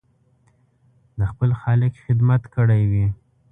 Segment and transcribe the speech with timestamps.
[1.17, 3.07] د خپل خالق خدمت کړی وي.